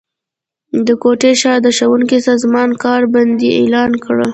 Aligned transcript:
د 0.85 0.87
کوټي 1.01 1.31
ښار 1.41 1.59
د 1.65 1.67
ښونکو 1.77 2.17
سازمان 2.27 2.69
کار 2.83 3.01
بندي 3.13 3.49
اعلان 3.59 3.91
کړه 4.03 4.27